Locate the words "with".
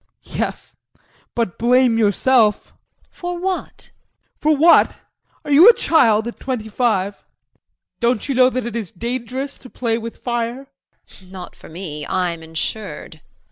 9.99-10.17